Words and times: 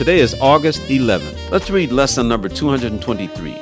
Today 0.00 0.20
is 0.20 0.34
August 0.40 0.80
11th. 0.88 1.50
Let's 1.50 1.68
read 1.68 1.92
lesson 1.92 2.26
number 2.26 2.48
223. 2.48 3.52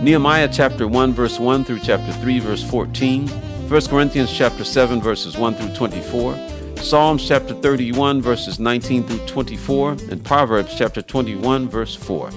Nehemiah 0.00 0.48
chapter 0.50 0.88
1 0.88 1.12
verse 1.12 1.38
1 1.38 1.62
through 1.62 1.80
chapter 1.80 2.10
3 2.10 2.38
verse 2.38 2.64
14, 2.64 3.28
1 3.28 3.82
Corinthians 3.88 4.32
chapter 4.32 4.64
7 4.64 5.02
verses 5.02 5.36
1 5.36 5.54
through 5.56 5.74
24, 5.74 6.38
Psalms 6.76 7.28
chapter 7.28 7.52
31 7.56 8.22
verses 8.22 8.58
19 8.58 9.02
through 9.02 9.26
24, 9.26 9.90
and 10.10 10.24
Proverbs 10.24 10.74
chapter 10.74 11.02
21 11.02 11.68
verse 11.68 11.94
4. 11.94 12.30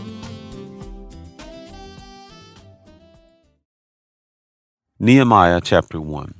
Nehemiah 4.99 5.61
chapter 5.63 6.01
1 6.01 6.33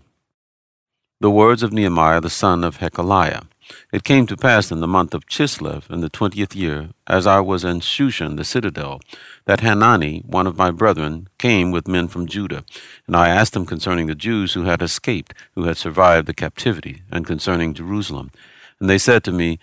The 1.22 1.32
words 1.32 1.64
of 1.64 1.72
Nehemiah 1.72 2.20
the 2.20 2.30
son 2.30 2.66
of 2.66 2.80
Hachaliah. 2.80 3.46
It 3.92 4.04
came 4.04 4.28
to 4.28 4.38
pass 4.38 4.72
in 4.72 4.80
the 4.80 4.88
month 4.88 5.14
of 5.14 5.28
Chislev 5.28 5.90
in 5.90 6.02
the 6.02 6.10
twentieth 6.10 6.56
year, 6.56 6.90
as 7.08 7.26
I 7.26 7.40
was 7.40 7.64
in 7.64 7.80
Shushan 7.80 8.38
the 8.38 8.44
citadel, 8.44 9.02
that 9.46 9.62
Hanani, 9.62 10.24
one 10.26 10.48
of 10.48 10.58
my 10.58 10.72
brethren, 10.72 11.28
came 11.38 11.72
with 11.72 11.88
men 11.88 12.08
from 12.08 12.28
Judah. 12.28 12.64
And 13.08 13.16
I 13.16 13.30
asked 13.30 13.56
him 13.56 13.66
concerning 13.66 14.08
the 14.08 14.16
Jews 14.16 14.54
who 14.54 14.64
had 14.64 14.82
escaped, 14.82 15.34
who 15.56 15.64
had 15.64 15.78
survived 15.78 16.28
the 16.28 16.34
captivity, 16.34 17.02
and 17.12 17.26
concerning 17.26 17.74
Jerusalem. 17.74 18.32
And 18.80 18.90
they 18.90 18.98
said 18.98 19.24
to 19.24 19.32
me, 19.32 19.60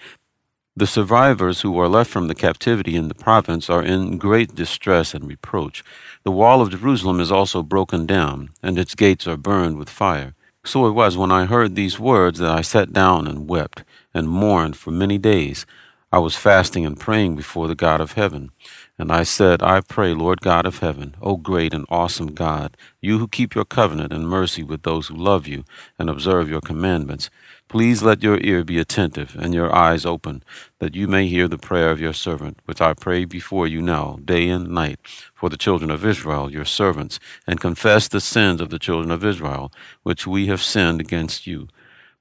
The 0.76 0.86
survivors 0.86 1.60
who 1.60 1.78
are 1.78 1.88
left 1.88 2.10
from 2.10 2.28
the 2.28 2.34
captivity 2.34 2.96
in 2.96 3.08
the 3.08 3.14
province 3.14 3.70
are 3.70 3.82
in 3.82 4.18
great 4.18 4.54
distress 4.54 5.14
and 5.14 5.28
reproach. 5.28 5.84
The 6.24 6.32
wall 6.32 6.60
of 6.60 6.70
Jerusalem 6.70 7.20
is 7.20 7.30
also 7.30 7.62
broken 7.62 8.06
down, 8.06 8.50
and 8.62 8.78
its 8.78 8.94
gates 8.94 9.26
are 9.26 9.36
burned 9.36 9.76
with 9.76 9.88
fire. 9.88 10.34
So 10.66 10.86
it 10.86 10.92
was 10.92 11.16
when 11.16 11.30
I 11.30 11.44
heard 11.44 11.74
these 11.74 12.00
words 12.00 12.38
that 12.38 12.50
I 12.50 12.62
sat 12.62 12.92
down 12.92 13.26
and 13.26 13.46
wept 13.46 13.84
and 14.14 14.28
mourned 14.28 14.76
for 14.78 14.90
many 14.90 15.18
days. 15.18 15.66
I 16.10 16.18
was 16.18 16.36
fasting 16.36 16.86
and 16.86 16.98
praying 16.98 17.36
before 17.36 17.68
the 17.68 17.74
God 17.74 18.00
of 18.00 18.12
heaven. 18.12 18.50
And 18.98 19.12
I 19.12 19.24
said, 19.24 19.62
I 19.62 19.82
pray, 19.82 20.14
Lord 20.14 20.40
God 20.40 20.64
of 20.64 20.78
heaven, 20.78 21.16
O 21.20 21.36
great 21.36 21.74
and 21.74 21.84
awesome 21.90 22.28
God, 22.28 22.78
you 23.02 23.18
who 23.18 23.28
keep 23.28 23.54
your 23.54 23.66
covenant 23.66 24.12
and 24.12 24.26
mercy 24.26 24.62
with 24.62 24.84
those 24.84 25.08
who 25.08 25.16
love 25.16 25.46
you 25.46 25.64
and 25.98 26.08
observe 26.08 26.48
your 26.48 26.62
commandments, 26.62 27.28
please 27.68 28.02
let 28.02 28.22
your 28.22 28.38
ear 28.40 28.64
be 28.64 28.78
attentive 28.78 29.36
and 29.38 29.54
your 29.54 29.74
eyes 29.74 30.04
open, 30.06 30.42
that 30.78 30.94
you 30.94 31.08
may 31.08 31.26
hear 31.26 31.48
the 31.48 31.58
prayer 31.58 31.90
of 31.90 32.00
your 32.00 32.12
servant, 32.12 32.60
which 32.64 32.80
I 32.80 32.94
pray 32.94 33.24
before 33.24 33.66
you 33.66 33.82
now, 33.82 34.18
day 34.24 34.48
and 34.48 34.68
night, 34.68 35.00
for 35.34 35.48
the 35.48 35.56
children 35.56 35.90
of 35.90 36.04
Israel, 36.04 36.50
your 36.50 36.64
servants, 36.64 37.18
and 37.46 37.60
confess 37.60 38.08
the 38.08 38.20
sins 38.20 38.60
of 38.60 38.70
the 38.70 38.78
children 38.78 39.10
of 39.10 39.24
Israel, 39.24 39.72
which 40.02 40.26
we 40.26 40.46
have 40.46 40.62
sinned 40.62 41.00
against 41.00 41.46
you. 41.46 41.68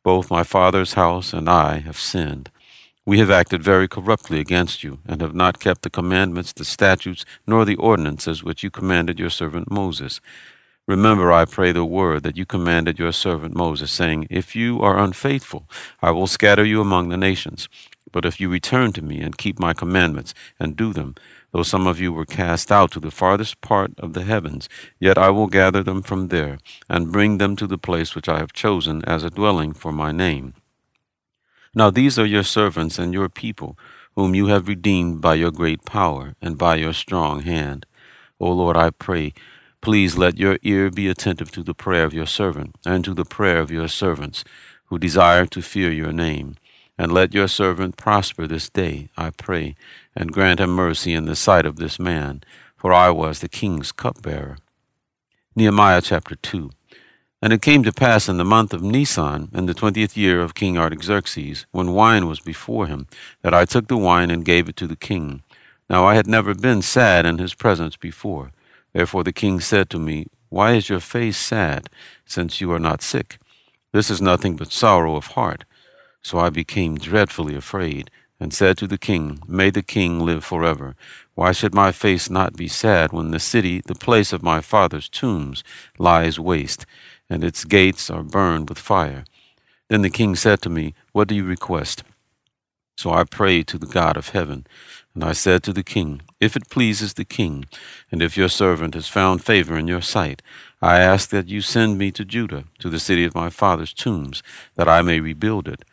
Both 0.03 0.31
my 0.31 0.44
father's 0.44 0.94
house 0.94 1.33
and 1.33 1.50
I 1.50 1.80
have 1.80 2.00
sinned. 2.00 2.50
We 3.05 3.19
have 3.19 3.30
acted 3.30 3.61
very 3.61 3.89
corruptly 3.89 4.39
against 4.39 4.83
you, 4.83 5.00
and 5.05 5.19
have 5.19 5.35
not 5.35 5.59
kept 5.59 5.81
the 5.81 5.89
commandments, 5.89 6.53
the 6.53 6.63
statutes, 6.63 7.25
nor 7.45 7.66
the 7.66 7.75
ordinances 7.75 8.44
which 8.44 8.63
you 8.63 8.72
commanded 8.72 9.19
your 9.19 9.30
servant 9.30 9.69
Moses. 9.69 10.22
Remember, 10.88 11.31
I 11.31 11.45
pray, 11.45 11.72
the 11.72 11.86
word 11.86 12.24
that 12.24 12.38
you 12.38 12.46
commanded 12.46 13.00
your 13.00 13.13
servant 13.13 13.56
Moses, 13.56 13.91
saying, 13.91 14.28
If 14.30 14.56
you 14.56 14.81
are 14.81 15.00
unfaithful, 15.00 15.69
I 16.02 16.12
will 16.12 16.28
scatter 16.28 16.66
you 16.66 16.81
among 16.81 17.09
the 17.09 17.18
nations. 17.18 17.69
But 18.12 18.25
if 18.25 18.40
you 18.40 18.50
return 18.50 18.94
to 18.94 19.02
me 19.02 19.22
and 19.22 19.38
keep 19.38 19.59
my 19.59 19.74
commandments 19.74 20.34
and 20.59 20.75
do 20.75 20.94
them, 20.94 21.16
Though 21.53 21.63
some 21.63 21.85
of 21.85 22.00
you 22.00 22.12
were 22.12 22.25
cast 22.25 22.72
out 22.72 22.91
to 22.91 23.00
the 23.00 23.12
farthest 23.12 23.62
part 23.62 23.91
of 24.00 24.13
the 24.13 24.24
heavens, 24.24 24.68
yet 25.00 25.19
I 25.19 25.30
will 25.30 25.46
gather 25.46 25.84
them 25.84 26.02
from 26.02 26.30
there, 26.30 26.57
and 26.90 27.12
bring 27.12 27.38
them 27.38 27.56
to 27.57 27.68
the 27.68 27.78
place 27.78 28.16
which 28.16 28.28
I 28.28 28.40
have 28.40 28.53
chosen 28.53 29.06
as 29.06 29.24
a 29.24 29.30
dwelling 29.30 29.74
for 29.74 29.91
my 29.91 30.12
name. 30.12 30.56
Now 31.75 31.91
these 31.91 32.18
are 32.18 32.25
your 32.25 32.44
servants 32.44 32.97
and 32.97 33.13
your 33.13 33.30
people, 33.30 33.78
whom 34.16 34.34
you 34.34 34.47
have 34.47 34.68
redeemed 34.68 35.22
by 35.22 35.36
your 35.36 35.52
great 35.52 35.86
power 35.86 36.36
and 36.41 36.57
by 36.57 36.75
your 36.75 36.94
strong 36.94 37.41
hand. 37.41 37.86
O 38.40 38.52
Lord, 38.52 38.75
I 38.75 38.90
pray, 38.90 39.34
please 39.83 40.17
let 40.17 40.39
your 40.39 40.57
ear 40.63 40.89
be 40.89 41.09
attentive 41.09 41.51
to 41.51 41.61
the 41.61 41.73
prayer 41.73 42.05
of 42.05 42.13
your 42.13 42.25
servant, 42.25 42.73
and 42.85 43.03
to 43.03 43.13
the 43.13 43.25
prayer 43.25 43.59
of 43.59 43.69
your 43.69 43.89
servants, 43.89 44.45
who 44.85 44.97
desire 44.97 45.45
to 45.45 45.61
fear 45.61 45.91
your 45.91 46.13
name. 46.13 46.55
And 46.97 47.11
let 47.11 47.33
your 47.33 47.49
servant 47.49 47.97
prosper 47.97 48.47
this 48.47 48.69
day, 48.69 49.09
I 49.17 49.31
pray, 49.31 49.75
and 50.16 50.31
grant 50.31 50.61
him 50.61 50.69
mercy 50.69 51.13
in 51.13 51.25
the 51.25 51.35
sight 51.35 51.66
of 51.66 51.75
this 51.75 51.99
man, 51.99 52.44
for 52.77 52.94
I 52.94 53.09
was 53.09 53.39
the 53.39 53.49
king's 53.49 53.91
cupbearer. 53.91 54.57
Nehemiah 55.53 56.01
chapter 56.01 56.35
2. 56.35 56.71
And 57.41 57.51
it 57.51 57.61
came 57.61 57.83
to 57.83 57.91
pass 57.91 58.29
in 58.29 58.38
the 58.38 58.45
month 58.45 58.73
of 58.73 58.81
Nisan, 58.81 59.50
in 59.53 59.65
the 59.65 59.73
twentieth 59.73 60.15
year 60.15 60.41
of 60.41 60.55
King 60.55 60.77
Artaxerxes, 60.77 61.65
when 61.71 61.91
wine 61.91 62.25
was 62.25 62.39
before 62.39 62.88
him, 62.88 63.07
that 63.41 63.53
I 63.53 63.65
took 63.65 63.89
the 63.89 63.97
wine 63.97 64.31
and 64.31 64.45
gave 64.45 64.69
it 64.69 64.77
to 64.77 64.88
the 64.88 64.95
king. 64.95 65.44
Now 65.89 66.05
I 66.05 66.15
had 66.15 66.25
never 66.25 66.55
been 66.55 66.81
sad 66.81 67.25
in 67.25 67.38
his 67.38 67.53
presence 67.53 67.97
before. 67.97 68.51
Therefore 68.94 69.24
the 69.24 69.34
king 69.34 69.59
said 69.59 69.90
to 69.90 70.00
me, 70.00 70.28
Why 70.50 70.74
is 70.74 70.90
your 70.90 71.00
face 71.00 71.38
sad, 71.38 71.90
since 72.26 72.62
you 72.62 72.72
are 72.72 72.80
not 72.80 73.02
sick? 73.02 73.40
This 73.92 74.09
is 74.09 74.22
nothing 74.22 74.56
but 74.56 74.72
sorrow 74.72 75.16
of 75.16 75.28
heart. 75.28 75.66
So 76.22 76.40
I 76.40 76.50
became 76.50 76.98
dreadfully 76.98 77.56
afraid, 77.56 78.09
and 78.40 78.54
said 78.54 78.78
to 78.78 78.88
the 78.88 78.98
king, 78.98 79.40
May 79.48 79.70
the 79.70 79.81
king 79.81 80.20
live 80.20 80.44
forever. 80.44 80.96
Why 81.36 81.52
should 81.52 81.74
my 81.74 81.92
face 81.92 82.30
not 82.30 82.56
be 82.56 82.68
sad 82.68 83.12
when 83.12 83.31
the 83.31 83.40
city, 83.40 83.81
the 83.86 83.96
place 83.96 84.34
of 84.34 84.44
my 84.44 84.62
father's 84.62 85.10
tombs, 85.10 85.64
lies 85.98 86.40
waste, 86.40 86.86
and 87.30 87.44
its 87.44 87.66
gates 87.66 88.10
are 88.10 88.24
burned 88.24 88.70
with 88.70 88.80
fire? 88.80 89.25
Then 89.90 90.02
the 90.02 90.10
king 90.10 90.36
said 90.36 90.62
to 90.62 90.70
me, 90.70 90.94
What 91.12 91.28
do 91.28 91.36
you 91.36 91.44
request? 91.44 92.04
So 92.98 93.12
I 93.12 93.24
prayed 93.24 93.68
to 93.68 93.78
the 93.78 93.88
God 93.88 94.18
of 94.18 94.30
heaven, 94.30 94.66
and 95.13 95.24
I 95.24 95.34
said 95.34 95.63
to 95.63 95.74
the 95.74 95.84
king, 95.84 96.22
If 96.40 96.56
it 96.56 96.69
pleases 96.69 97.13
the 97.13 97.25
king, 97.25 97.66
and 98.12 98.22
if 98.22 98.35
your 98.35 98.50
servant 98.50 98.96
has 98.96 99.07
found 99.07 99.44
favor 99.44 99.78
in 99.78 99.88
your 99.88 100.01
sight, 100.01 100.41
I 100.81 101.00
ask 101.00 101.29
that 101.29 101.47
you 101.47 101.62
send 101.62 101.97
me 101.97 102.12
to 102.12 102.25
Judah, 102.25 102.66
to 102.79 102.90
the 102.90 103.00
city 103.00 103.24
of 103.24 103.35
my 103.35 103.50
father's 103.50 103.94
tombs, 103.94 104.41
that 104.75 104.90
I 104.90 105.01
may 105.01 105.19
rebuild 105.19 105.68
it. 105.68 105.85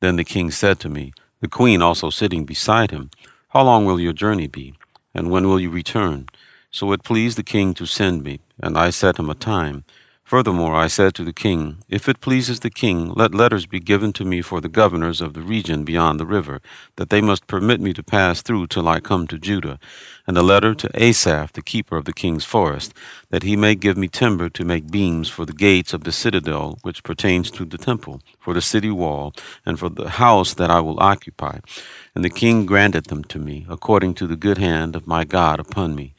Then 0.00 0.16
the 0.16 0.24
king 0.24 0.50
said 0.50 0.78
to 0.80 0.88
me, 0.88 1.12
the 1.40 1.48
queen 1.48 1.82
also 1.82 2.10
sitting 2.10 2.44
beside 2.44 2.90
him, 2.90 3.10
How 3.48 3.62
long 3.62 3.84
will 3.84 3.98
your 3.98 4.12
journey 4.12 4.46
be? 4.46 4.74
And 5.14 5.30
when 5.30 5.48
will 5.48 5.58
you 5.58 5.70
return? 5.70 6.26
So 6.70 6.92
it 6.92 7.02
pleased 7.02 7.36
the 7.36 7.42
king 7.42 7.74
to 7.74 7.86
send 7.86 8.22
me, 8.22 8.40
and 8.62 8.78
I 8.78 8.90
set 8.90 9.18
him 9.18 9.28
a 9.28 9.34
time. 9.34 9.84
Furthermore, 10.30 10.76
I 10.76 10.86
said 10.86 11.14
to 11.14 11.24
the 11.24 11.32
king, 11.32 11.78
If 11.88 12.08
it 12.08 12.20
pleases 12.20 12.60
the 12.60 12.70
king, 12.70 13.12
let 13.16 13.34
letters 13.34 13.66
be 13.66 13.80
given 13.80 14.12
to 14.12 14.24
me 14.24 14.42
for 14.42 14.60
the 14.60 14.68
governors 14.68 15.20
of 15.20 15.34
the 15.34 15.42
region 15.42 15.82
beyond 15.82 16.20
the 16.20 16.24
river, 16.24 16.60
that 16.94 17.10
they 17.10 17.20
must 17.20 17.48
permit 17.48 17.80
me 17.80 17.92
to 17.94 18.04
pass 18.04 18.40
through 18.40 18.68
till 18.68 18.86
I 18.86 19.00
come 19.00 19.26
to 19.26 19.38
Judah, 19.40 19.80
and 20.28 20.38
a 20.38 20.42
letter 20.42 20.72
to 20.72 20.90
Asaph, 20.94 21.54
the 21.54 21.62
keeper 21.62 21.96
of 21.96 22.04
the 22.04 22.12
king's 22.12 22.44
forest, 22.44 22.94
that 23.30 23.42
he 23.42 23.56
may 23.56 23.74
give 23.74 23.96
me 23.96 24.06
timber 24.06 24.48
to 24.50 24.64
make 24.64 24.92
beams 24.92 25.28
for 25.28 25.44
the 25.44 25.52
gates 25.52 25.92
of 25.92 26.04
the 26.04 26.12
citadel 26.12 26.78
which 26.82 27.02
pertains 27.02 27.50
to 27.50 27.64
the 27.64 27.76
temple, 27.76 28.22
for 28.38 28.54
the 28.54 28.62
city 28.62 28.92
wall, 28.92 29.34
and 29.66 29.80
for 29.80 29.88
the 29.88 30.10
house 30.10 30.54
that 30.54 30.70
I 30.70 30.78
will 30.78 31.00
occupy. 31.00 31.58
And 32.14 32.24
the 32.24 32.30
king 32.30 32.66
granted 32.66 33.06
them 33.06 33.24
to 33.24 33.40
me, 33.40 33.66
according 33.68 34.14
to 34.14 34.28
the 34.28 34.36
good 34.36 34.58
hand 34.58 34.94
of 34.94 35.08
my 35.08 35.24
God 35.24 35.58
upon 35.58 35.96
me. 35.96 36.14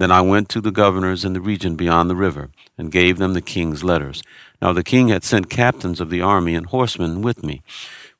Then 0.00 0.10
I 0.10 0.22
went 0.22 0.48
to 0.48 0.62
the 0.62 0.70
governors 0.70 1.26
in 1.26 1.34
the 1.34 1.42
region 1.42 1.76
beyond 1.76 2.08
the 2.08 2.16
river, 2.16 2.48
and 2.78 2.90
gave 2.90 3.18
them 3.18 3.34
the 3.34 3.42
king's 3.42 3.84
letters. 3.84 4.22
Now 4.62 4.72
the 4.72 4.82
king 4.82 5.08
had 5.08 5.24
sent 5.24 5.50
captains 5.50 6.00
of 6.00 6.08
the 6.08 6.22
army 6.22 6.54
and 6.54 6.64
horsemen 6.64 7.20
with 7.20 7.44
me. 7.44 7.60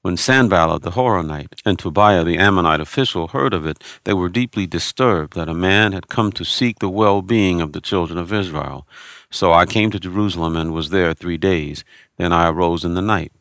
When 0.03 0.19
Sanballat 0.19 0.83
the 0.83 0.91
Horonite 0.91 1.55
and 1.65 1.79
Tobiah 1.79 2.23
the 2.23 2.37
Ammonite 2.37 2.83
official 2.83 3.29
heard 3.29 3.55
of 3.55 3.65
it, 3.65 3.83
they 4.05 4.13
were 4.13 4.29
deeply 4.29 4.67
disturbed 4.67 5.33
that 5.37 5.49
a 5.49 5.55
man 5.55 5.93
had 5.93 6.09
come 6.09 6.33
to 6.33 6.45
seek 6.45 6.81
the 6.81 6.91
well 6.91 7.23
being 7.23 7.63
of 7.63 7.73
the 7.73 7.81
children 7.81 8.19
of 8.19 8.31
Israel. 8.31 8.87
So 9.31 9.55
I 9.55 9.65
came 9.65 9.91
to 9.93 9.99
Jerusalem 9.99 10.57
and 10.57 10.75
was 10.75 10.91
there 10.91 11.15
three 11.15 11.39
days. 11.39 11.83
Then 12.19 12.31
I 12.31 12.51
arose 12.51 12.85
in 12.85 12.93
the 12.93 13.01
night. 13.01 13.33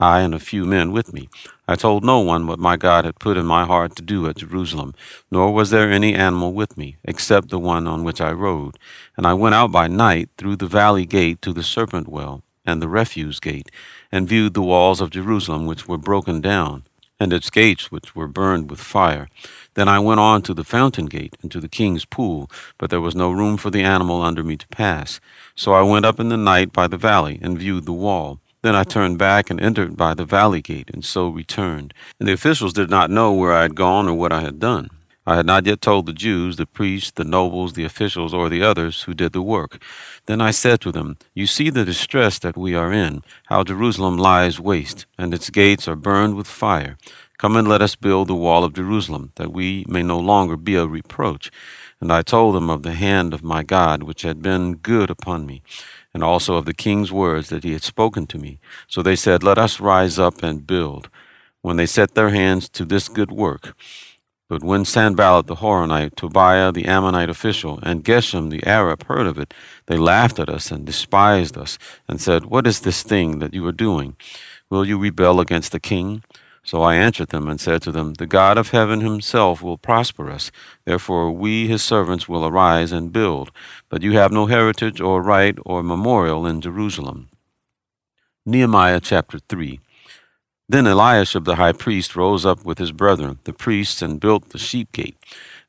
I 0.00 0.20
and 0.20 0.34
a 0.34 0.40
few 0.40 0.64
men 0.66 0.92
with 0.92 1.12
me. 1.12 1.28
I 1.68 1.76
told 1.76 2.04
no 2.04 2.20
one 2.20 2.46
what 2.46 2.58
my 2.58 2.76
God 2.76 3.04
had 3.04 3.18
put 3.20 3.36
in 3.36 3.46
my 3.46 3.64
heart 3.64 3.96
to 3.96 4.02
do 4.02 4.26
at 4.28 4.36
Jerusalem, 4.38 4.94
nor 5.30 5.52
was 5.52 5.70
there 5.70 5.90
any 5.90 6.14
animal 6.14 6.52
with 6.52 6.76
me, 6.76 6.96
except 7.04 7.48
the 7.50 7.58
one 7.58 7.86
on 7.86 8.04
which 8.04 8.20
I 8.20 8.32
rode. 8.32 8.78
And 9.16 9.26
I 9.26 9.34
went 9.34 9.54
out 9.54 9.72
by 9.72 9.88
night 9.88 10.30
through 10.38 10.56
the 10.56 10.66
valley 10.66 11.06
gate 11.06 11.40
to 11.42 11.52
the 11.52 11.62
serpent 11.62 12.08
well, 12.08 12.42
and 12.66 12.82
the 12.82 12.88
refuse 12.88 13.40
gate, 13.40 13.70
and 14.12 14.28
viewed 14.28 14.54
the 14.54 14.62
walls 14.62 15.00
of 15.00 15.10
Jerusalem 15.10 15.66
which 15.66 15.88
were 15.88 15.98
broken 15.98 16.40
down. 16.40 16.84
and 17.20 17.32
its 17.32 17.50
gates 17.50 17.90
which 17.92 18.14
were 18.16 18.28
burned 18.28 18.70
with 18.70 18.80
fire. 18.80 19.28
Then 19.74 19.88
I 19.88 19.98
went 20.00 20.20
on 20.20 20.42
to 20.42 20.54
the 20.54 20.64
fountain 20.64 21.06
gate 21.06 21.36
and 21.42 21.50
to 21.52 21.60
the 21.60 21.68
king's 21.68 22.04
pool, 22.04 22.50
but 22.78 22.90
there 22.90 23.00
was 23.00 23.14
no 23.14 23.30
room 23.30 23.56
for 23.56 23.70
the 23.70 23.82
animal 23.82 24.22
under 24.22 24.42
me 24.44 24.56
to 24.56 24.68
pass. 24.68 25.20
So 25.54 25.72
I 25.72 25.82
went 25.82 26.04
up 26.06 26.20
in 26.20 26.28
the 26.28 26.36
night 26.36 26.72
by 26.72 26.86
the 26.88 26.96
valley 26.96 27.38
and 27.42 27.58
viewed 27.58 27.86
the 27.86 27.92
wall. 27.92 28.40
Then 28.64 28.74
I 28.74 28.82
turned 28.82 29.18
back 29.18 29.50
and 29.50 29.60
entered 29.60 29.94
by 29.94 30.14
the 30.14 30.24
valley 30.24 30.62
gate, 30.62 30.88
and 30.90 31.04
so 31.04 31.28
returned. 31.28 31.92
And 32.18 32.26
the 32.26 32.32
officials 32.32 32.72
did 32.72 32.88
not 32.88 33.10
know 33.10 33.30
where 33.30 33.52
I 33.52 33.60
had 33.60 33.74
gone 33.74 34.08
or 34.08 34.14
what 34.14 34.32
I 34.32 34.40
had 34.40 34.58
done. 34.58 34.88
I 35.26 35.36
had 35.36 35.44
not 35.44 35.66
yet 35.66 35.82
told 35.82 36.06
the 36.06 36.14
Jews, 36.14 36.56
the 36.56 36.64
priests, 36.64 37.10
the 37.10 37.24
nobles, 37.24 37.74
the 37.74 37.84
officials, 37.84 38.32
or 38.32 38.48
the 38.48 38.62
others 38.62 39.02
who 39.02 39.12
did 39.12 39.34
the 39.34 39.42
work. 39.42 39.82
Then 40.24 40.40
I 40.40 40.50
said 40.50 40.80
to 40.80 40.92
them, 40.92 41.18
You 41.34 41.46
see 41.46 41.68
the 41.68 41.84
distress 41.84 42.38
that 42.38 42.56
we 42.56 42.74
are 42.74 42.90
in, 42.90 43.22
how 43.48 43.64
Jerusalem 43.64 44.16
lies 44.16 44.58
waste, 44.58 45.04
and 45.18 45.34
its 45.34 45.50
gates 45.50 45.86
are 45.86 45.94
burned 45.94 46.34
with 46.34 46.46
fire. 46.46 46.96
Come 47.38 47.56
and 47.56 47.66
let 47.66 47.82
us 47.82 47.96
build 47.96 48.28
the 48.28 48.34
wall 48.34 48.62
of 48.64 48.74
Jerusalem, 48.74 49.32
that 49.36 49.52
we 49.52 49.84
may 49.88 50.02
no 50.02 50.18
longer 50.18 50.56
be 50.56 50.76
a 50.76 50.86
reproach. 50.86 51.50
And 52.00 52.12
I 52.12 52.22
told 52.22 52.54
them 52.54 52.70
of 52.70 52.82
the 52.82 52.92
hand 52.92 53.34
of 53.34 53.42
my 53.42 53.62
God, 53.62 54.02
which 54.02 54.22
had 54.22 54.40
been 54.40 54.76
good 54.76 55.10
upon 55.10 55.46
me, 55.46 55.62
and 56.12 56.22
also 56.22 56.56
of 56.56 56.64
the 56.64 56.74
king's 56.74 57.10
words 57.10 57.48
that 57.48 57.64
he 57.64 57.72
had 57.72 57.82
spoken 57.82 58.26
to 58.28 58.38
me. 58.38 58.58
So 58.86 59.02
they 59.02 59.16
said, 59.16 59.42
Let 59.42 59.58
us 59.58 59.80
rise 59.80 60.18
up 60.18 60.42
and 60.42 60.66
build. 60.66 61.08
When 61.62 61.76
they 61.76 61.86
set 61.86 62.14
their 62.14 62.28
hands 62.28 62.68
to 62.70 62.84
this 62.84 63.08
good 63.08 63.32
work, 63.32 63.74
but 64.48 64.62
when 64.62 64.84
Sanballat 64.84 65.46
the 65.46 65.56
Horonite, 65.56 66.14
Tobiah 66.14 66.70
the 66.70 66.84
Ammonite 66.84 67.30
official, 67.30 67.80
and 67.82 68.04
Geshem 68.04 68.50
the 68.50 68.62
Arab 68.64 69.06
heard 69.06 69.26
of 69.26 69.38
it, 69.38 69.54
they 69.86 69.96
laughed 69.96 70.38
at 70.38 70.50
us 70.50 70.70
and 70.70 70.84
despised 70.84 71.56
us, 71.56 71.78
and 72.06 72.20
said, 72.20 72.44
What 72.44 72.66
is 72.66 72.80
this 72.80 73.02
thing 73.02 73.38
that 73.38 73.54
you 73.54 73.66
are 73.66 73.72
doing? 73.72 74.16
Will 74.68 74.84
you 74.86 74.98
rebel 74.98 75.40
against 75.40 75.72
the 75.72 75.80
king? 75.80 76.22
So 76.64 76.82
I 76.82 76.96
answered 76.96 77.28
them 77.28 77.48
and 77.48 77.60
said 77.60 77.82
to 77.82 77.92
them, 77.92 78.14
The 78.14 78.26
God 78.26 78.58
of 78.58 78.70
heaven 78.70 79.00
himself 79.00 79.62
will 79.62 79.78
prosper 79.78 80.30
us. 80.30 80.50
Therefore 80.84 81.30
we 81.30 81.68
his 81.68 81.82
servants 81.82 82.28
will 82.28 82.46
arise 82.46 82.90
and 82.90 83.12
build. 83.12 83.50
But 83.88 84.02
you 84.02 84.12
have 84.12 84.32
no 84.32 84.46
heritage 84.46 85.00
or 85.00 85.22
right 85.22 85.56
or 85.64 85.82
memorial 85.82 86.46
in 86.46 86.60
Jerusalem. 86.60 87.28
Nehemiah 88.46 89.00
chapter 89.00 89.38
3 89.38 89.80
then 90.68 90.86
Eliashib 90.86 91.44
the 91.44 91.56
high 91.56 91.72
priest 91.72 92.16
rose 92.16 92.46
up 92.46 92.64
with 92.64 92.78
his 92.78 92.90
brethren, 92.90 93.38
the 93.44 93.52
priests, 93.52 94.00
and 94.00 94.20
built 94.20 94.48
the 94.48 94.58
sheep 94.58 94.92
gate. 94.92 95.16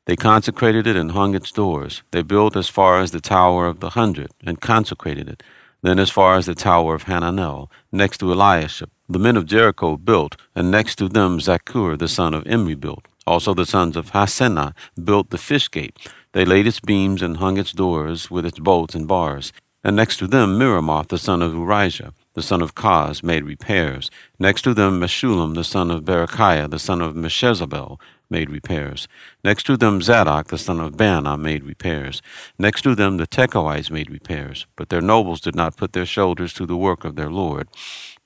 They 0.06 0.16
consecrated 0.16 0.86
it 0.86 0.96
and 0.96 1.10
hung 1.10 1.34
its 1.34 1.52
doors. 1.52 2.02
They 2.12 2.22
built 2.22 2.56
as 2.56 2.68
far 2.68 3.00
as 3.00 3.10
the 3.10 3.20
tower 3.20 3.66
of 3.66 3.80
the 3.80 3.90
hundred, 3.90 4.30
and 4.44 4.60
consecrated 4.60 5.28
it. 5.28 5.42
Then 5.82 5.98
as 5.98 6.10
far 6.10 6.36
as 6.36 6.46
the 6.46 6.54
tower 6.54 6.94
of 6.94 7.04
Hananel, 7.04 7.68
next 7.92 8.18
to 8.18 8.32
Eliashib. 8.32 8.90
The 9.08 9.18
men 9.18 9.36
of 9.36 9.46
Jericho 9.46 9.96
built, 9.96 10.36
and 10.54 10.70
next 10.70 10.96
to 10.96 11.08
them 11.08 11.38
Zaccur 11.38 11.96
the 11.98 12.08
son 12.08 12.34
of 12.34 12.46
Imri 12.46 12.74
built. 12.74 13.06
Also 13.26 13.54
the 13.54 13.66
sons 13.66 13.96
of 13.96 14.12
Hassenaah 14.12 14.74
built 15.02 15.30
the 15.30 15.38
fish 15.38 15.70
gate. 15.70 15.96
They 16.32 16.44
laid 16.44 16.66
its 16.66 16.80
beams 16.80 17.22
and 17.22 17.36
hung 17.36 17.56
its 17.56 17.72
doors 17.72 18.30
with 18.30 18.44
its 18.44 18.58
bolts 18.58 18.94
and 18.94 19.06
bars. 19.06 19.52
And 19.84 19.96
next 19.96 20.16
to 20.18 20.26
them 20.26 20.58
Meremoth 20.58 21.08
the 21.08 21.18
son 21.18 21.40
of 21.42 21.52
Urijah 21.52 22.12
the 22.36 22.42
son 22.42 22.60
of 22.60 22.74
Koz, 22.74 23.22
made 23.22 23.44
repairs. 23.44 24.10
Next 24.38 24.60
to 24.62 24.74
them, 24.74 25.00
Meshullam, 25.00 25.54
the 25.54 25.64
son 25.64 25.90
of 25.90 26.04
Berechiah, 26.04 26.68
the 26.70 26.78
son 26.78 27.00
of 27.00 27.14
Meshezabel, 27.14 27.98
made 28.30 28.50
repairs. 28.50 29.08
Next 29.44 29.64
to 29.66 29.76
them, 29.76 30.02
Zadok, 30.02 30.48
the 30.48 30.58
son 30.58 30.80
of 30.80 30.96
Baana, 30.96 31.38
made 31.38 31.64
repairs. 31.64 32.22
Next 32.58 32.82
to 32.82 32.94
them, 32.94 33.16
the 33.16 33.26
Tekoites 33.26 33.90
made 33.90 34.10
repairs. 34.10 34.66
But 34.76 34.88
their 34.88 35.00
nobles 35.00 35.40
did 35.40 35.54
not 35.54 35.76
put 35.76 35.92
their 35.92 36.06
shoulders 36.06 36.52
to 36.54 36.66
the 36.66 36.76
work 36.76 37.04
of 37.04 37.16
their 37.16 37.30
Lord. 37.30 37.68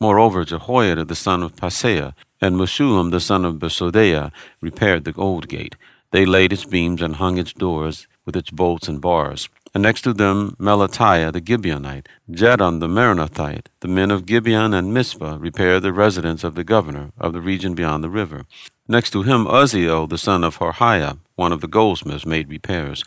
Moreover, 0.00 0.44
Jehoiada, 0.44 1.04
the 1.04 1.14
son 1.14 1.42
of 1.42 1.56
Paseah, 1.56 2.14
and 2.40 2.56
Meshullam, 2.56 3.10
the 3.10 3.20
son 3.20 3.44
of 3.44 3.58
Besodeiah, 3.58 4.32
repaired 4.60 5.04
the 5.04 5.14
old 5.16 5.48
gate. 5.48 5.76
They 6.12 6.26
laid 6.26 6.52
its 6.52 6.64
beams 6.64 7.02
and 7.02 7.16
hung 7.16 7.38
its 7.38 7.52
doors 7.52 8.08
with 8.24 8.36
its 8.36 8.50
bolts 8.50 8.88
and 8.88 9.00
bars. 9.00 9.48
And 9.72 9.82
next 9.82 10.02
to 10.02 10.12
them 10.12 10.56
Melatiah 10.58 11.32
the 11.32 11.40
Gibeonite, 11.40 12.06
Jadon 12.28 12.80
the 12.80 12.88
Meronothite, 12.88 13.66
the 13.80 13.88
men 13.88 14.10
of 14.10 14.26
Gibeon 14.26 14.74
and 14.74 14.92
Mizpah 14.92 15.36
repaired 15.38 15.82
the 15.82 15.92
residence 15.92 16.42
of 16.42 16.56
the 16.56 16.64
governor 16.64 17.12
of 17.18 17.32
the 17.32 17.40
region 17.40 17.74
beyond 17.74 18.02
the 18.02 18.10
river. 18.10 18.46
Next 18.88 19.10
to 19.10 19.22
him 19.22 19.46
Uzziel 19.46 20.08
the 20.08 20.18
son 20.18 20.42
of 20.42 20.58
Harhaiah, 20.58 21.18
one 21.36 21.52
of 21.52 21.60
the 21.60 21.68
goldsmiths, 21.68 22.26
made 22.26 22.50
repairs. 22.50 23.04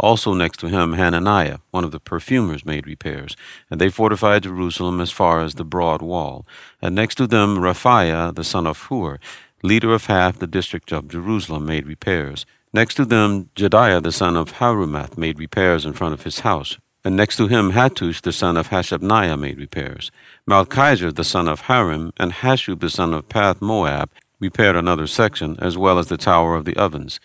Also 0.00 0.32
next 0.32 0.58
to 0.60 0.68
him 0.68 0.94
Hananiah, 0.94 1.58
one 1.72 1.84
of 1.84 1.90
the 1.90 2.00
perfumers, 2.00 2.64
made 2.64 2.86
repairs, 2.86 3.36
and 3.70 3.78
they 3.78 3.90
fortified 3.90 4.44
Jerusalem 4.44 5.00
as 5.00 5.10
far 5.10 5.42
as 5.42 5.56
the 5.56 5.64
broad 5.64 6.00
wall. 6.00 6.46
And 6.80 6.94
next 6.94 7.16
to 7.16 7.26
them 7.26 7.58
Rephaiah 7.58 8.34
the 8.34 8.44
son 8.44 8.66
of 8.66 8.78
Hur, 8.88 9.18
leader 9.62 9.92
of 9.92 10.06
half 10.06 10.38
the 10.38 10.46
district 10.46 10.92
of 10.92 11.08
Jerusalem, 11.08 11.66
made 11.66 11.86
repairs. 11.86 12.46
Next 12.72 12.94
to 12.94 13.04
them, 13.04 13.48
Jedaiah 13.56 14.02
the 14.02 14.12
son 14.12 14.36
of 14.36 14.54
Harumaph 14.54 15.16
made 15.16 15.38
repairs 15.38 15.86
in 15.86 15.94
front 15.94 16.14
of 16.14 16.24
his 16.24 16.40
house. 16.40 16.76
And 17.04 17.16
next 17.16 17.36
to 17.36 17.46
him, 17.46 17.72
Hattush 17.72 18.20
the 18.20 18.32
son 18.32 18.56
of 18.56 18.68
Hashabniah 18.68 19.38
made 19.38 19.58
repairs. 19.58 20.10
Malchijah 20.46 21.14
the 21.14 21.24
son 21.24 21.48
of 21.48 21.62
Harim 21.62 22.12
and 22.18 22.32
Hashub 22.32 22.80
the 22.80 22.90
son 22.90 23.14
of 23.14 23.28
Path 23.28 23.62
Moab 23.62 24.10
repaired 24.40 24.76
another 24.76 25.06
section, 25.06 25.56
as 25.60 25.78
well 25.78 25.98
as 25.98 26.08
the 26.08 26.18
tower 26.18 26.54
of 26.54 26.64
the 26.64 26.76
ovens. 26.76 27.20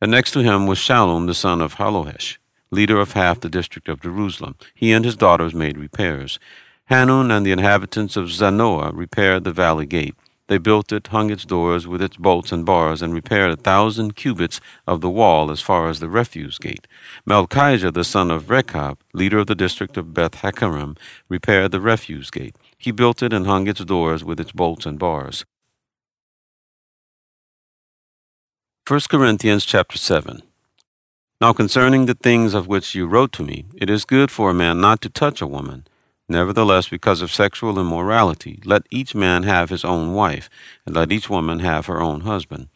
And 0.00 0.10
next 0.10 0.32
to 0.32 0.40
him 0.40 0.66
was 0.66 0.78
Shallum 0.78 1.26
the 1.26 1.34
son 1.34 1.60
of 1.60 1.74
Hallohesh, 1.74 2.38
leader 2.70 2.98
of 2.98 3.12
half 3.12 3.40
the 3.40 3.48
district 3.48 3.88
of 3.88 4.00
Jerusalem. 4.00 4.56
He 4.74 4.92
and 4.92 5.04
his 5.04 5.16
daughters 5.16 5.54
made 5.54 5.78
repairs. 5.78 6.38
Hanun 6.86 7.30
and 7.30 7.44
the 7.44 7.52
inhabitants 7.52 8.16
of 8.16 8.28
Zanoah 8.28 8.92
repaired 8.94 9.44
the 9.44 9.52
valley 9.52 9.86
gate. 9.86 10.14
They 10.48 10.56
built 10.56 10.92
it, 10.92 11.08
hung 11.08 11.30
its 11.30 11.44
doors 11.44 11.86
with 11.86 12.00
its 12.00 12.16
bolts 12.16 12.52
and 12.52 12.64
bars, 12.64 13.02
and 13.02 13.12
repaired 13.12 13.50
a 13.50 13.56
thousand 13.56 14.16
cubits 14.16 14.60
of 14.86 15.02
the 15.02 15.10
wall 15.10 15.50
as 15.50 15.60
far 15.60 15.90
as 15.90 16.00
the 16.00 16.08
refuse 16.08 16.58
gate. 16.58 16.86
Malchijah 17.26 17.92
the 17.92 18.02
son 18.02 18.30
of 18.30 18.48
Rechab, 18.48 18.98
leader 19.12 19.38
of 19.38 19.46
the 19.46 19.54
district 19.54 19.98
of 19.98 20.14
Beth 20.14 20.36
Haccerem, 20.36 20.96
repaired 21.28 21.70
the 21.70 21.80
refuse 21.80 22.30
gate. 22.30 22.56
He 22.78 22.90
built 22.92 23.22
it 23.22 23.32
and 23.34 23.46
hung 23.46 23.66
its 23.66 23.84
doors 23.84 24.24
with 24.24 24.40
its 24.40 24.52
bolts 24.52 24.86
and 24.86 24.98
bars. 24.98 25.44
1 28.88 29.00
Corinthians 29.10 29.66
chapter 29.66 29.98
7 29.98 30.40
Now 31.42 31.52
concerning 31.52 32.06
the 32.06 32.14
things 32.14 32.54
of 32.54 32.66
which 32.66 32.94
you 32.94 33.06
wrote 33.06 33.32
to 33.32 33.42
me, 33.42 33.66
it 33.74 33.90
is 33.90 34.06
good 34.06 34.30
for 34.30 34.48
a 34.48 34.54
man 34.54 34.80
not 34.80 35.02
to 35.02 35.10
touch 35.10 35.42
a 35.42 35.46
woman. 35.46 35.86
Nevertheless, 36.28 36.88
because 36.88 37.22
of 37.22 37.32
sexual 37.32 37.78
immorality, 37.78 38.60
let 38.64 38.82
each 38.90 39.14
man 39.14 39.44
have 39.44 39.70
his 39.70 39.84
own 39.84 40.12
wife, 40.12 40.50
and 40.84 40.94
let 40.94 41.10
each 41.10 41.30
woman 41.30 41.60
have 41.60 41.86
her 41.86 42.02
own 42.02 42.20
husband. 42.20 42.68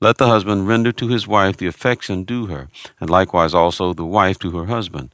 Let 0.00 0.18
the 0.18 0.26
husband 0.26 0.66
render 0.66 0.92
to 0.92 1.08
his 1.08 1.26
wife 1.26 1.56
the 1.56 1.66
affection 1.66 2.24
due 2.24 2.46
her, 2.46 2.68
and 3.00 3.08
likewise 3.08 3.54
also 3.54 3.92
the 3.92 4.04
wife 4.04 4.38
to 4.40 4.50
her 4.58 4.66
husband. 4.66 5.12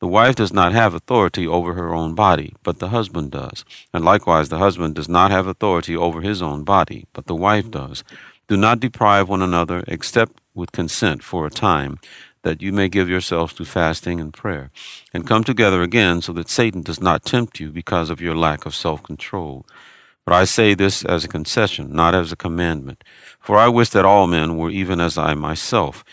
The 0.00 0.08
wife 0.08 0.36
does 0.36 0.52
not 0.52 0.72
have 0.72 0.92
authority 0.92 1.46
over 1.46 1.74
her 1.74 1.94
own 1.94 2.14
body, 2.14 2.54
but 2.62 2.78
the 2.78 2.88
husband 2.88 3.30
does. 3.30 3.64
And 3.92 4.04
likewise 4.04 4.48
the 4.48 4.58
husband 4.58 4.94
does 4.94 5.08
not 5.08 5.30
have 5.30 5.46
authority 5.46 5.96
over 5.96 6.20
his 6.20 6.42
own 6.42 6.62
body, 6.62 7.06
but 7.12 7.26
the 7.26 7.34
wife 7.34 7.70
does. 7.70 8.04
Do 8.46 8.56
not 8.56 8.80
deprive 8.80 9.28
one 9.28 9.40
another, 9.40 9.82
except 9.88 10.40
with 10.52 10.72
consent 10.72 11.22
for 11.22 11.46
a 11.46 11.50
time, 11.50 11.98
that 12.44 12.62
you 12.62 12.72
may 12.72 12.88
give 12.88 13.08
yourselves 13.08 13.52
to 13.54 13.64
fasting 13.64 14.20
and 14.20 14.32
prayer, 14.32 14.70
and 15.12 15.26
come 15.26 15.42
together 15.42 15.82
again 15.82 16.22
so 16.22 16.32
that 16.34 16.48
Satan 16.48 16.82
does 16.82 17.00
not 17.00 17.24
tempt 17.24 17.58
you 17.58 17.70
because 17.70 18.10
of 18.10 18.20
your 18.20 18.36
lack 18.36 18.64
of 18.64 18.74
self 18.74 19.02
control. 19.02 19.66
But 20.24 20.34
I 20.34 20.44
say 20.44 20.74
this 20.74 21.04
as 21.04 21.24
a 21.24 21.28
concession, 21.28 21.92
not 21.92 22.14
as 22.14 22.32
a 22.32 22.36
commandment. 22.36 23.04
For 23.40 23.58
I 23.58 23.68
wish 23.68 23.90
that 23.90 24.06
all 24.06 24.26
men 24.26 24.56
were 24.56 24.70
even 24.70 25.00
as 25.00 25.18
I 25.18 25.34
myself. 25.34 26.04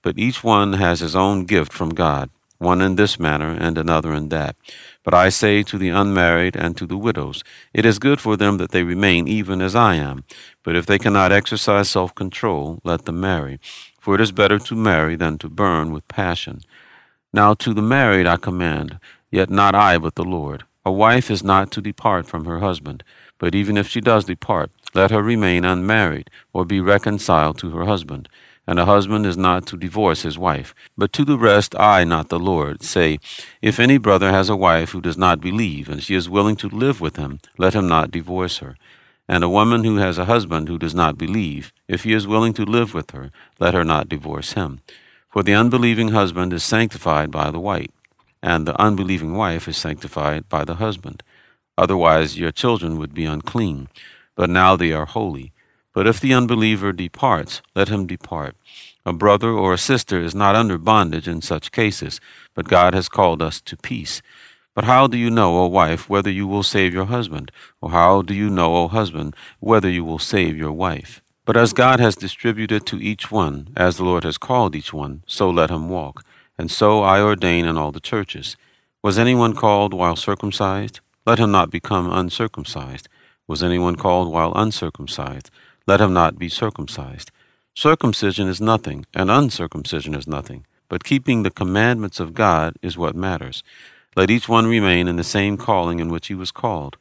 But 0.00 0.18
each 0.18 0.42
one 0.44 0.74
has 0.74 1.00
his 1.00 1.14
own 1.16 1.44
gift 1.44 1.72
from 1.72 1.90
God, 1.90 2.30
one 2.58 2.80
in 2.80 2.96
this 2.96 3.18
manner 3.18 3.50
and 3.58 3.76
another 3.76 4.14
in 4.14 4.30
that. 4.30 4.56
But 5.04 5.12
I 5.12 5.28
say 5.28 5.62
to 5.64 5.76
the 5.76 5.90
unmarried 5.90 6.56
and 6.56 6.76
to 6.76 6.86
the 6.86 6.96
widows, 6.96 7.44
it 7.74 7.84
is 7.84 7.98
good 7.98 8.20
for 8.20 8.36
them 8.36 8.56
that 8.58 8.70
they 8.70 8.82
remain 8.82 9.28
even 9.28 9.60
as 9.60 9.74
I 9.74 9.96
am. 9.96 10.24
But 10.62 10.76
if 10.76 10.86
they 10.86 10.98
cannot 10.98 11.32
exercise 11.32 11.90
self 11.90 12.14
control, 12.14 12.78
let 12.84 13.04
them 13.04 13.20
marry 13.20 13.58
for 13.98 14.14
it 14.14 14.20
is 14.20 14.32
better 14.32 14.58
to 14.58 14.74
marry 14.74 15.16
than 15.16 15.38
to 15.38 15.48
burn 15.48 15.92
with 15.92 16.08
passion. 16.08 16.60
Now 17.32 17.54
to 17.54 17.74
the 17.74 17.82
married 17.82 18.26
I 18.26 18.36
command, 18.36 18.98
yet 19.30 19.50
not 19.50 19.74
I, 19.74 19.98
but 19.98 20.14
the 20.14 20.24
Lord. 20.24 20.64
A 20.84 20.90
wife 20.90 21.30
is 21.30 21.44
not 21.44 21.70
to 21.72 21.82
depart 21.82 22.26
from 22.26 22.46
her 22.46 22.60
husband, 22.60 23.04
but 23.38 23.54
even 23.54 23.76
if 23.76 23.86
she 23.86 24.00
does 24.00 24.24
depart, 24.24 24.70
let 24.94 25.10
her 25.10 25.22
remain 25.22 25.64
unmarried, 25.64 26.30
or 26.54 26.64
be 26.64 26.80
reconciled 26.80 27.58
to 27.58 27.70
her 27.70 27.84
husband. 27.84 28.28
And 28.66 28.78
a 28.78 28.84
husband 28.86 29.26
is 29.26 29.36
not 29.36 29.66
to 29.66 29.76
divorce 29.76 30.22
his 30.22 30.38
wife. 30.38 30.74
But 30.96 31.12
to 31.14 31.24
the 31.24 31.38
rest 31.38 31.74
I, 31.78 32.04
not 32.04 32.28
the 32.28 32.38
Lord, 32.38 32.82
say, 32.82 33.18
If 33.62 33.78
any 33.78 33.98
brother 33.98 34.30
has 34.30 34.48
a 34.48 34.56
wife 34.56 34.90
who 34.90 35.00
does 35.00 35.16
not 35.16 35.40
believe, 35.40 35.88
and 35.88 36.02
she 36.02 36.14
is 36.14 36.28
willing 36.28 36.56
to 36.56 36.68
live 36.68 37.00
with 37.00 37.16
him, 37.16 37.40
let 37.56 37.74
him 37.74 37.88
not 37.88 38.10
divorce 38.10 38.58
her. 38.58 38.76
And 39.28 39.44
a 39.44 39.48
woman 39.48 39.84
who 39.84 39.96
has 39.96 40.16
a 40.16 40.24
husband 40.24 40.68
who 40.68 40.78
does 40.78 40.94
not 40.94 41.18
believe, 41.18 41.72
if 41.86 42.04
he 42.04 42.14
is 42.14 42.26
willing 42.26 42.54
to 42.54 42.64
live 42.64 42.94
with 42.94 43.10
her, 43.10 43.30
let 43.60 43.74
her 43.74 43.84
not 43.84 44.08
divorce 44.08 44.54
him. 44.54 44.80
For 45.30 45.42
the 45.42 45.54
unbelieving 45.54 46.08
husband 46.08 46.52
is 46.54 46.64
sanctified 46.64 47.30
by 47.30 47.50
the 47.50 47.60
wife, 47.60 47.90
and 48.42 48.66
the 48.66 48.80
unbelieving 48.80 49.34
wife 49.34 49.68
is 49.68 49.76
sanctified 49.76 50.48
by 50.48 50.64
the 50.64 50.76
husband. 50.76 51.22
Otherwise 51.76 52.38
your 52.38 52.50
children 52.50 52.98
would 52.98 53.12
be 53.12 53.26
unclean, 53.26 53.88
but 54.34 54.48
now 54.48 54.76
they 54.76 54.92
are 54.92 55.04
holy. 55.04 55.52
But 55.92 56.06
if 56.06 56.20
the 56.20 56.32
unbeliever 56.32 56.92
departs, 56.92 57.60
let 57.74 57.88
him 57.88 58.06
depart. 58.06 58.56
A 59.04 59.12
brother 59.12 59.50
or 59.50 59.74
a 59.74 59.78
sister 59.78 60.20
is 60.20 60.34
not 60.34 60.54
under 60.54 60.78
bondage 60.78 61.28
in 61.28 61.42
such 61.42 61.72
cases, 61.72 62.20
but 62.54 62.68
God 62.68 62.94
has 62.94 63.08
called 63.08 63.42
us 63.42 63.60
to 63.62 63.76
peace. 63.76 64.22
But 64.78 64.84
how 64.84 65.08
do 65.08 65.18
you 65.18 65.28
know, 65.28 65.58
O 65.58 65.66
wife, 65.66 66.08
whether 66.08 66.30
you 66.30 66.46
will 66.46 66.62
save 66.62 66.94
your 66.94 67.06
husband? 67.06 67.50
Or 67.80 67.90
how 67.90 68.22
do 68.22 68.32
you 68.32 68.48
know, 68.48 68.76
O 68.76 68.86
husband, 68.86 69.34
whether 69.58 69.90
you 69.90 70.04
will 70.04 70.20
save 70.20 70.56
your 70.56 70.70
wife? 70.70 71.20
But 71.44 71.56
as 71.56 71.72
God 71.72 71.98
has 71.98 72.14
distributed 72.14 72.86
to 72.86 73.02
each 73.02 73.28
one, 73.32 73.70
as 73.76 73.96
the 73.96 74.04
Lord 74.04 74.22
has 74.22 74.38
called 74.38 74.76
each 74.76 74.92
one, 74.92 75.24
so 75.26 75.50
let 75.50 75.70
him 75.70 75.88
walk. 75.88 76.24
And 76.56 76.70
so 76.70 77.02
I 77.02 77.20
ordain 77.20 77.64
in 77.64 77.76
all 77.76 77.90
the 77.90 77.98
churches. 77.98 78.56
Was 79.02 79.18
anyone 79.18 79.52
called 79.52 79.92
while 79.92 80.14
circumcised? 80.14 81.00
Let 81.26 81.40
him 81.40 81.50
not 81.50 81.70
become 81.70 82.08
uncircumcised. 82.12 83.08
Was 83.48 83.64
anyone 83.64 83.96
called 83.96 84.30
while 84.30 84.52
uncircumcised? 84.54 85.50
Let 85.88 86.00
him 86.00 86.12
not 86.12 86.38
be 86.38 86.48
circumcised. 86.48 87.32
Circumcision 87.74 88.46
is 88.46 88.60
nothing, 88.60 89.06
and 89.12 89.28
uncircumcision 89.28 90.14
is 90.14 90.28
nothing, 90.28 90.66
but 90.88 91.02
keeping 91.02 91.42
the 91.42 91.50
commandments 91.50 92.20
of 92.20 92.32
God 92.32 92.76
is 92.80 92.96
what 92.96 93.16
matters. 93.16 93.64
Let 94.16 94.30
each 94.30 94.48
one 94.48 94.66
remain 94.66 95.08
in 95.08 95.16
the 95.16 95.24
same 95.24 95.56
calling 95.56 96.00
in 96.00 96.08
which 96.08 96.28
he 96.28 96.34
was 96.34 96.50
called. 96.50 96.96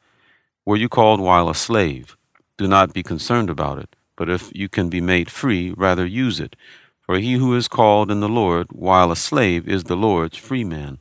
Were 0.65 0.77
you 0.77 0.89
called 0.89 1.19
while 1.19 1.49
a 1.49 1.55
slave? 1.55 2.17
Do 2.57 2.67
not 2.67 2.93
be 2.93 3.03
concerned 3.03 3.49
about 3.49 3.79
it, 3.79 3.95
but 4.15 4.29
if 4.29 4.51
you 4.53 4.67
can 4.67 4.89
be 4.89 5.01
made 5.01 5.31
free, 5.31 5.71
rather 5.71 6.05
use 6.05 6.39
it. 6.39 6.55
For 7.01 7.17
he 7.17 7.33
who 7.33 7.55
is 7.55 7.67
called 7.67 8.11
in 8.11 8.19
the 8.19 8.29
Lord 8.29 8.67
while 8.71 9.11
a 9.11 9.15
slave 9.15 9.67
is 9.67 9.85
the 9.85 9.95
Lord's 9.95 10.37
free 10.37 10.63
man. 10.63 10.99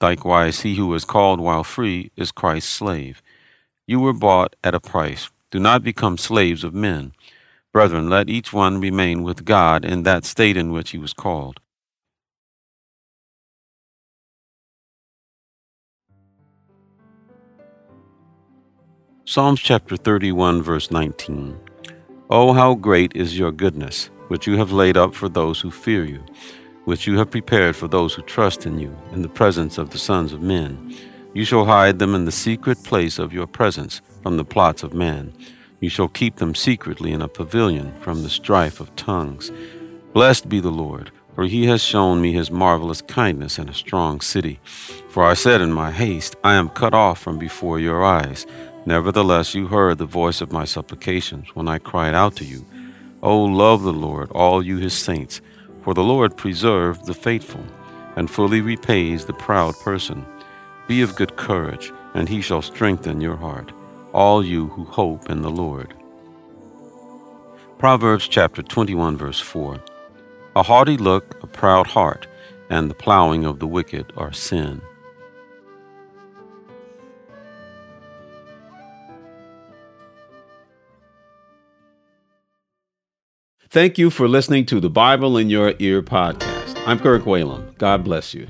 Likewise, 0.00 0.60
he 0.60 0.76
who 0.76 0.92
is 0.94 1.04
called 1.04 1.40
while 1.40 1.64
free 1.64 2.10
is 2.16 2.30
Christ's 2.30 2.72
slave. 2.72 3.22
You 3.86 3.98
were 4.00 4.12
bought 4.12 4.54
at 4.62 4.74
a 4.74 4.80
price. 4.80 5.30
Do 5.50 5.58
not 5.58 5.82
become 5.82 6.18
slaves 6.18 6.62
of 6.62 6.74
men. 6.74 7.12
Brethren, 7.72 8.08
let 8.08 8.28
each 8.28 8.52
one 8.52 8.80
remain 8.80 9.22
with 9.22 9.44
God 9.44 9.84
in 9.84 10.02
that 10.02 10.24
state 10.24 10.56
in 10.56 10.70
which 10.72 10.90
he 10.90 10.98
was 10.98 11.12
called. 11.12 11.60
Psalms 19.28 19.60
chapter 19.60 19.96
31, 19.96 20.62
verse 20.62 20.92
19. 20.92 21.58
Oh, 22.30 22.52
how 22.52 22.76
great 22.76 23.10
is 23.16 23.36
your 23.36 23.50
goodness, 23.50 24.08
which 24.28 24.46
you 24.46 24.56
have 24.56 24.70
laid 24.70 24.96
up 24.96 25.16
for 25.16 25.28
those 25.28 25.60
who 25.60 25.68
fear 25.68 26.04
you, 26.04 26.24
which 26.84 27.08
you 27.08 27.18
have 27.18 27.32
prepared 27.32 27.74
for 27.74 27.88
those 27.88 28.14
who 28.14 28.22
trust 28.22 28.66
in 28.66 28.78
you, 28.78 28.96
in 29.12 29.22
the 29.22 29.28
presence 29.28 29.78
of 29.78 29.90
the 29.90 29.98
sons 29.98 30.32
of 30.32 30.42
men. 30.42 30.96
You 31.34 31.44
shall 31.44 31.64
hide 31.64 31.98
them 31.98 32.14
in 32.14 32.24
the 32.24 32.30
secret 32.30 32.84
place 32.84 33.18
of 33.18 33.32
your 33.32 33.48
presence 33.48 34.00
from 34.22 34.36
the 34.36 34.44
plots 34.44 34.84
of 34.84 34.94
man. 34.94 35.32
You 35.80 35.88
shall 35.88 36.06
keep 36.06 36.36
them 36.36 36.54
secretly 36.54 37.10
in 37.10 37.20
a 37.20 37.26
pavilion 37.26 37.92
from 37.98 38.22
the 38.22 38.30
strife 38.30 38.78
of 38.78 38.94
tongues. 38.94 39.50
Blessed 40.12 40.48
be 40.48 40.60
the 40.60 40.70
Lord, 40.70 41.10
for 41.34 41.46
he 41.46 41.66
has 41.66 41.82
shown 41.82 42.20
me 42.20 42.32
his 42.32 42.52
marvelous 42.52 43.02
kindness 43.02 43.58
in 43.58 43.68
a 43.68 43.74
strong 43.74 44.20
city. 44.20 44.60
For 45.08 45.24
I 45.24 45.34
said 45.34 45.60
in 45.60 45.72
my 45.72 45.90
haste, 45.90 46.36
I 46.44 46.54
am 46.54 46.68
cut 46.68 46.94
off 46.94 47.18
from 47.18 47.40
before 47.40 47.80
your 47.80 48.04
eyes. 48.04 48.46
Nevertheless, 48.86 49.54
you 49.54 49.66
heard 49.66 49.98
the 49.98 50.06
voice 50.06 50.40
of 50.40 50.52
my 50.52 50.64
supplications 50.64 51.48
when 51.54 51.68
I 51.68 51.78
cried 51.78 52.14
out 52.14 52.36
to 52.36 52.44
you. 52.44 52.64
O 53.22 53.42
love 53.42 53.82
the 53.82 53.92
Lord, 53.92 54.30
all 54.30 54.62
you 54.62 54.78
his 54.78 54.94
saints, 54.94 55.40
for 55.82 55.92
the 55.92 56.04
Lord 56.04 56.36
preserves 56.36 57.04
the 57.06 57.14
faithful, 57.14 57.64
and 58.14 58.30
fully 58.30 58.60
repays 58.60 59.24
the 59.24 59.34
proud 59.34 59.74
person. 59.80 60.24
Be 60.86 61.02
of 61.02 61.16
good 61.16 61.36
courage, 61.36 61.92
and 62.14 62.28
he 62.28 62.40
shall 62.40 62.62
strengthen 62.62 63.20
your 63.20 63.36
heart 63.36 63.72
all 64.16 64.42
you 64.42 64.68
who 64.68 64.84
hope 64.84 65.28
in 65.28 65.42
the 65.42 65.50
Lord. 65.50 65.92
Proverbs 67.76 68.26
chapter 68.26 68.62
21, 68.62 69.18
verse 69.18 69.40
4 69.40 69.78
A 70.56 70.62
haughty 70.62 70.96
look, 70.96 71.36
a 71.42 71.46
proud 71.46 71.86
heart, 71.86 72.26
and 72.70 72.88
the 72.88 72.94
plowing 72.94 73.44
of 73.44 73.58
the 73.58 73.66
wicked 73.66 74.12
are 74.16 74.32
sin. 74.32 74.80
Thank 83.68 83.98
you 83.98 84.10
for 84.10 84.28
listening 84.28 84.64
to 84.66 84.80
the 84.80 84.88
Bible 84.88 85.36
in 85.36 85.50
Your 85.50 85.74
Ear 85.80 86.00
podcast. 86.02 86.80
I'm 86.86 86.98
Kirk 87.00 87.24
Whalum. 87.24 87.76
God 87.78 88.04
bless 88.04 88.32
you. 88.32 88.46